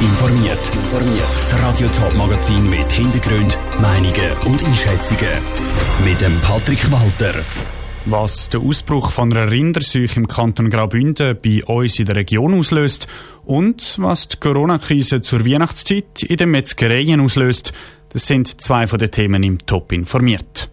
[0.00, 0.58] informiert.
[1.36, 5.38] Das Radio Top Magazin mit Hintergrund, Meinungen und Einschätzungen
[6.04, 7.34] mit dem Patrick Walter.
[8.04, 13.06] Was der Ausbruch von einer Rinderseuche im Kanton Graubünden bei uns in der Region auslöst
[13.44, 17.72] und was die Corona-Krise zur Weihnachtszeit in den Metzgereien auslöst,
[18.10, 20.70] das sind zwei von den Themen im Top informiert.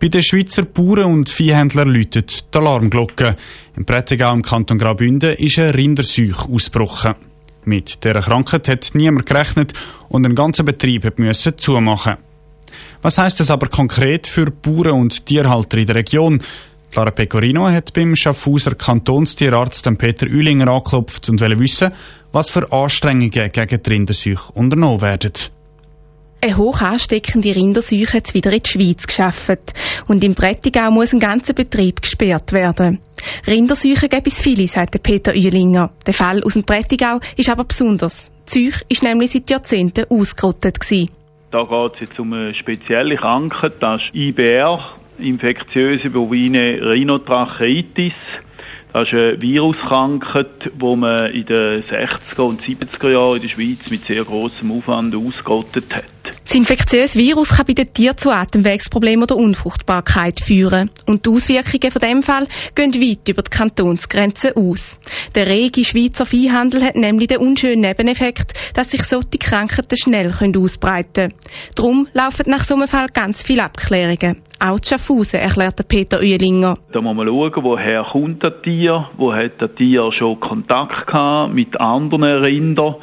[0.00, 3.36] Bei den Schweizer Bauern und Viehhändlern läutet die Alarmglocke.
[3.76, 7.27] Im Prättigau im Kanton Graubünden ist eine Rinderseuche ausgebrochen.
[7.68, 9.74] Mit dieser Krankheit hat niemand gerechnet
[10.08, 12.16] und ein ganzer Betrieb musste zumachen.
[13.02, 16.42] Was heißt das aber konkret für Bauern und Tierhalter in der Region?
[16.90, 21.92] Clara Pecorino hat beim Schaffhauser Kantonstierarzt Peter Ülinger angeklopft und will wissen,
[22.32, 25.32] was für Anstrengungen gegen die Rinderseuche unternommen werden.
[26.40, 29.74] Eine hoch ansteckende Rinderseuche hat wieder in die Schweiz geschafft.
[30.06, 33.00] Und im Prättigau muss ein ganzer Betrieb gesperrt werden.
[33.46, 35.90] Rinderseuche gibt es viele, sagt Peter Uelinger.
[36.06, 38.30] Der Fall aus dem Prättigau ist aber besonders.
[38.54, 41.10] Die Seuche ist nämlich seit Jahrzehnten ausgerottet gewesen.
[41.50, 44.78] Da geht es jetzt um eine spezielle Krankheit, das ist IBR,
[45.18, 48.12] infektiöse bovine Rhinotracheitis.
[48.92, 53.90] Das ist eine Viruskrankheit, die man in den 60er und 70er Jahren in der Schweiz
[53.90, 56.04] mit sehr großem Aufwand ausgerottet hat.
[56.44, 60.90] Das infektiöse Virus kann bei den Tieren zu Atemwegsproblemen oder Unfruchtbarkeit führen.
[61.04, 64.98] Und die Auswirkungen von dem Fall gehen weit über die Kantonsgrenzen aus.
[65.34, 71.30] Der rege Schweizer Viehhandel hat nämlich den unschönen Nebeneffekt, dass sich solche Krankheiten schnell ausbreiten
[71.30, 71.34] können.
[71.74, 74.42] Darum laufen nach so einem Fall ganz viele Abklärungen.
[74.60, 76.78] Auch zu Schaffhausen, erklärt Peter Uelinger.
[76.92, 81.54] Da muss man schauen, woher kommt das Tier, wo hat das Tier schon Kontakt gehabt
[81.54, 82.96] mit anderen Rindern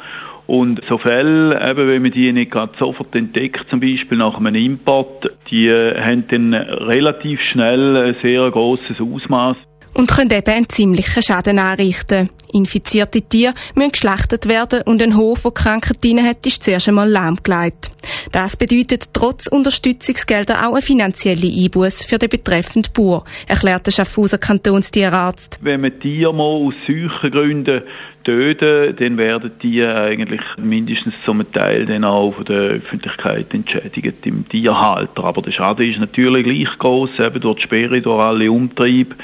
[0.46, 4.54] und so Fälle, eben, wenn man die nicht gerade sofort entdeckt, zum Beispiel nach einem
[4.54, 9.56] Import, die haben dann relativ schnell ein sehr grosses Ausmaß
[9.96, 12.28] und können eben einen ziemlichen Schaden anrichten.
[12.56, 17.90] Infizierte Tiere müssen geschlachtet werden und ein Hof, der Krankheit hat, ist zuerst einmal lahmgelegt.
[18.32, 24.38] Das bedeutet trotz Unterstützungsgelder auch eine finanzielle Einbuß für den betreffenden Bauer, erklärt der Schaffhauser
[24.38, 25.58] Kantonstierarzt.
[25.60, 27.82] Wenn man Tiere mal aus solchen Gründen
[28.24, 34.48] töten, dann werden die eigentlich mindestens zum Teil dann auch von der Öffentlichkeit entschädigt im
[34.48, 35.24] Tierhalter.
[35.24, 39.14] Aber der Schaden ist natürlich gleich groß, eben durch die Sperre, durch alle Umtriebe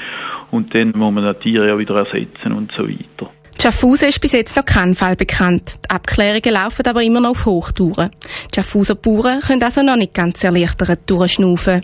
[0.51, 3.22] und dann muss man die Tiere ja wieder ersetzen und so weiter.
[3.63, 5.75] Schaffhausen ist bis jetzt noch kein Fall bekannt.
[5.85, 8.11] Die Abklärungen laufen aber immer noch auf Hochtouren.
[8.51, 11.79] Die Schaffhauser Bauern können also noch nicht ganz erleichtert durchschnaufen.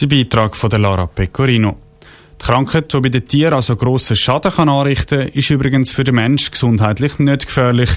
[0.00, 1.74] Der Beitrag von der Lara Pecorino.
[2.40, 6.04] Die Krankheit, die bei den Tieren also grossen Schaden kann anrichten kann, ist übrigens für
[6.04, 7.90] den Menschen gesundheitlich nicht gefährlich.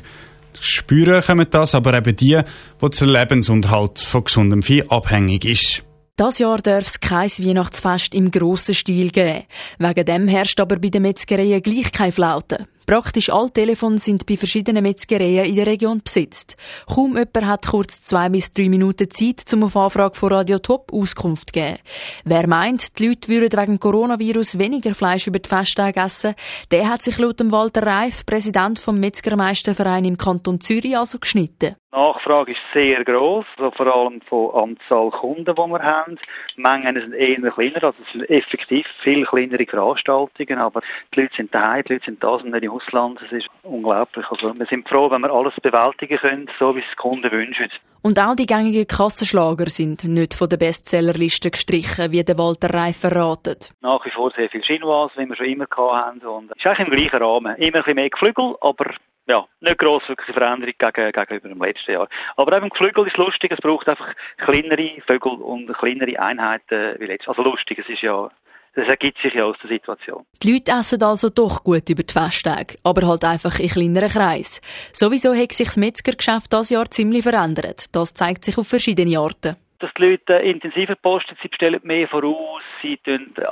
[0.59, 2.41] Spüren können das aber eben die,
[2.81, 5.84] die der Lebensunterhalt von gesundem Vieh abhängig ist.
[6.16, 9.44] Das Jahr darf es kein Weihnachtsfest im grossen Stil geben.
[9.78, 12.66] Wegen dem herrscht aber bei den Metzgereien gleich keine Flaute.
[12.88, 16.56] Praktisch alle Telefone sind bei verschiedenen Metzgereien in der Region besetzt.
[16.86, 20.94] Kaum jemand hat kurz zwei bis drei Minuten Zeit, um auf Anfrage von Radio Top
[20.94, 21.80] Auskunft zu geben.
[22.24, 26.34] Wer meint, die Leute würden wegen Coronavirus weniger Fleisch über die Festtage essen,
[26.72, 31.76] der hat sich laut dem Walter Reif, Präsident vom Metzgermeisterverein im Kanton Zürich, also geschnitten.
[31.94, 36.20] Die Nachfrage ist sehr groß, also vor allem von Anzahl Kunden, die wir haben.
[36.56, 40.81] Die Mengen sind eher kleiner, also es sind effektiv viel kleinere Veranstaltungen, aber
[41.16, 44.26] die Leute sind daheim, die Leute sind da, sind nicht Ausland, es ist unglaublich.
[44.30, 47.70] Also wir sind froh, wenn wir alles bewältigen können, so wie es die Kunden wünschen.
[48.02, 52.98] Und auch die gängigen Kassenschlager sind nicht von der Bestsellerliste gestrichen, wie der Walter Reif
[52.98, 53.72] verratet.
[53.82, 56.26] Nach wie vor sehr viel Chinoise, wie wir schon immer hatten.
[56.26, 57.56] Und es ist eigentlich im gleichen Rahmen.
[57.56, 58.92] Immer ein bisschen mehr Geflügel, aber
[59.28, 62.08] ja, nicht gross wirklich Veränderung gegen, gegenüber dem letzten Jahr.
[62.38, 67.30] Aber eben Geflügel ist lustig, es braucht einfach kleinere Vögel und kleinere Einheiten wie letztes.
[67.30, 68.30] Also lustig, es ist ja
[68.78, 70.24] das ergibt sich ja aus der Situation.
[70.44, 74.62] Die Leute essen also doch gut über die Festtage, aber halt einfach in kleineren Kreis.
[74.94, 77.86] Sowieso hat sich das Metzgergeschäft dieses Jahr ziemlich verändert.
[77.92, 82.62] Das zeigt sich auf verschiedene Arten dass die Leute intensiver posten, sie bestellen mehr voraus,
[82.82, 83.00] sie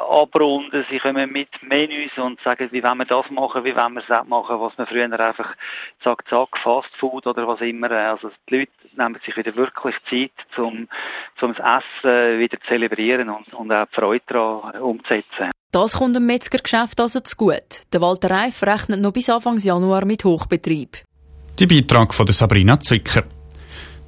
[0.09, 4.03] abrunden, sie kommen mit Menüs und sagen, wie wollen wir das machen, wie wollen wir
[4.07, 5.55] das machen, was wir früher einfach
[6.01, 7.91] zack, zack, Fast Food oder was immer.
[7.91, 10.87] Also die Leute nehmen sich wieder wirklich Zeit, um,
[11.41, 15.51] um das Essen wieder zu zelebrieren und, und auch die Freude daran umzusetzen.
[15.71, 17.83] Das kommt dem Metzgergeschäft also zu gut.
[17.91, 21.03] Der Walter Reif rechnet noch bis Anfang Januar mit Hochbetrieb.
[21.59, 23.23] Die Beitrag von Sabrina Zwicker.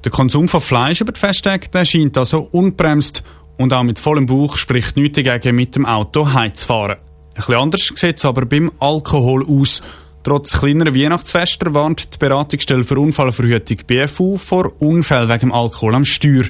[0.04, 3.24] Der Konsum von Fleisch über die Festtage scheint also unbremst
[3.56, 6.98] und auch mit vollem Bauch spricht nichts dagegen, mit dem Auto heimzufahren.
[6.98, 9.82] Ein bisschen anders sieht es aber beim Alkohol aus.
[10.22, 16.44] Trotz kleinerer Weihnachtsfester warnt die Beratungsstelle für Unfallverhütung BFU vor Unfällen wegen Alkohol am Steuer.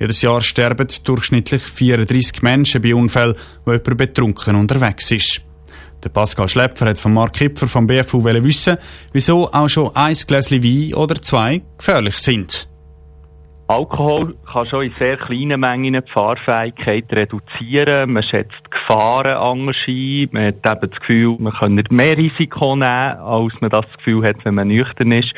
[0.00, 5.42] Jedes Jahr sterben durchschnittlich 34 Menschen bei Unfällen, wo jemand betrunken unterwegs ist.
[6.02, 8.78] Der Pascal Schlepfer hat von Mark Kipfer vom BFU wissen,
[9.12, 12.66] wieso auch schon ein Gläschen Wein oder zwei gefährlich sind.
[13.70, 18.12] Alkohol kann schon in sehr kleinen Mengen die Fahrfähigkeit reduzieren.
[18.12, 20.28] Man schätzt Gefahren anders ein.
[20.32, 24.44] Man hat eben das Gefühl, man kann mehr Risiko nehmen, als man das Gefühl hat,
[24.44, 25.32] wenn man nüchtern ist.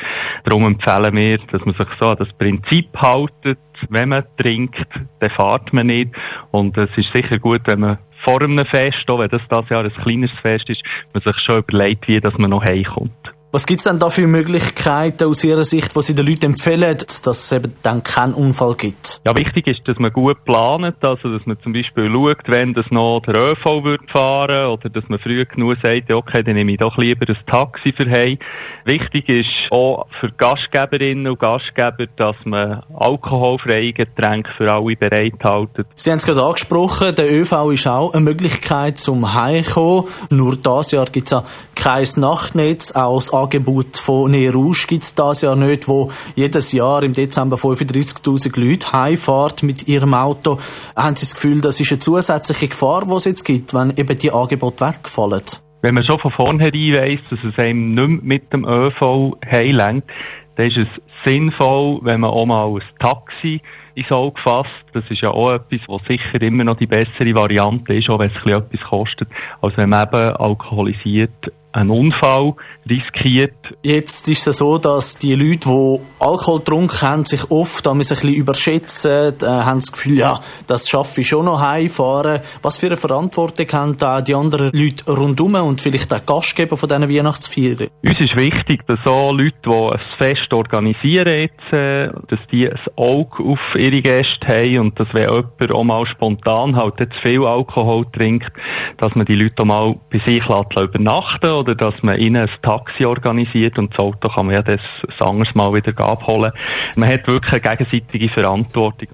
[0.45, 3.59] Darum empfehlen wir, dass man sich so an das Prinzip haltet.
[3.89, 4.87] Wenn man trinkt,
[5.19, 6.15] dann fährt man nicht.
[6.49, 9.83] Und es ist sicher gut, wenn man vor einem Fest, auch wenn das das Jahr
[9.83, 10.81] ein kleineres Fest ist,
[11.13, 13.22] man sich schon überlegt, wie dass man noch heimkommt.
[13.55, 16.97] Was gibt es denn da für Möglichkeiten aus Ihrer Sicht, was Sie den Leuten empfehlen,
[16.97, 19.21] dass es eben dann keinen Unfall gibt?
[19.27, 22.87] Ja, wichtig ist, dass man gut plant, also dass man zum Beispiel schaut, wenn das
[22.89, 26.79] noch der ÖV wird fahren oder dass man früh genug sagt, okay, dann nehme ich
[26.79, 28.39] doch lieber ein Taxi für heim.
[28.85, 35.85] Wichtig ist auch für Gastgeberinnen und Gastgeber, dass man alkoholfreie Getränke für alle bereithält.
[35.93, 40.05] Sie haben es gerade angesprochen, der ÖV ist auch eine Möglichkeit zum Heimkommen.
[40.31, 41.43] Nur dieses Jahr gibt es
[41.83, 47.11] kein Nachtnetz, auch Angebot von Nerouge gibt es das Jahr nicht, wo jedes Jahr im
[47.11, 50.59] Dezember 35.000 Leute heimfahren mit ihrem Auto.
[50.95, 54.15] Haben Sie das Gefühl, das ist eine zusätzliche Gefahr, die es jetzt gibt, wenn eben
[54.15, 55.41] die Angebote wegfallen?
[55.81, 60.09] Wenn man schon von vornherein weiss, dass es einem nicht mehr mit dem ÖV heimlenkt,
[60.55, 60.87] dann ist es
[61.25, 63.59] sinnvoll, wenn man auch mal ein Taxi
[63.95, 64.69] ins Auge fasst.
[64.93, 68.31] Das ist ja auch etwas, was sicher immer noch die bessere Variante ist, auch wenn
[68.31, 69.27] es etwas kostet,
[69.61, 72.53] als wenn man eben alkoholisiert einen Unfall
[72.89, 73.53] riskiert.
[73.81, 78.29] Jetzt ist es so, dass die Leute, die Alkohol getrunken haben, sich oft ein bisschen
[78.29, 82.41] überschätzen, äh, haben das Gefühl, ja, das schaffe ich schon noch heimfahren.
[82.61, 86.89] Was für eine Verantwortung haben da die anderen Leute rundherum und vielleicht auch Gastgeber von
[86.89, 87.89] diesen Weihnachtsfeiern?
[88.03, 92.79] Uns ist wichtig, dass so Leute, die ein Fest organisieren jetzt, äh, dass die ein
[92.95, 97.45] Auge auf ihre Gäste haben und dass wenn jemand auch mal spontan halt zu viel
[97.45, 98.51] Alkohol trinkt,
[98.97, 103.05] dass man die Leute auch mal bei sich übernachten oder dass man ihnen ein Taxi
[103.05, 104.81] organisiert und das Auto kann man ja das
[105.19, 106.51] anderes Mal wieder abholen.
[106.95, 109.07] Man hat wirklich eine gegenseitige Verantwortung.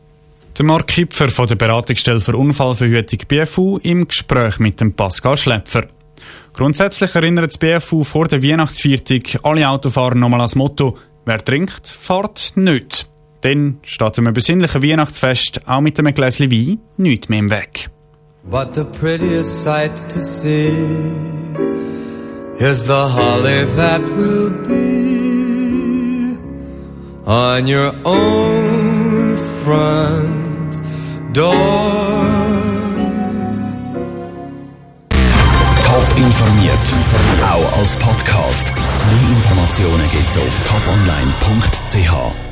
[0.57, 5.87] Der Mark Kipfer von der Beratungsstelle für Unfallverhütung BFU im Gespräch mit dem Pascal Schlepfer.
[6.53, 12.51] Grundsätzlich erinnert das BFU vor der Weihnachtsviertig alle Autofahrer nochmal ans Motto, wer trinkt, fährt
[12.55, 13.07] nicht.
[13.41, 17.89] Dann steht einem besinnlichen Weihnachtsfest auch mit einem Gläschen Wein nichts mehr im Weg.
[18.43, 20.71] But the prettiest sight to see
[22.59, 24.89] is the holly that will be
[27.25, 30.73] on your own front
[31.33, 31.53] door.
[35.87, 36.85] Top informiert,
[37.49, 38.73] auch als Podcast.
[39.07, 42.48] Mehr Informationen gibt's auf toponline.ch.